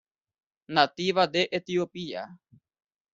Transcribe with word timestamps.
Nativa 0.77 1.27
de 1.27 1.43
Etiopía. 1.51 2.23